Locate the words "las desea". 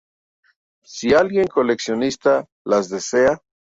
2.65-3.37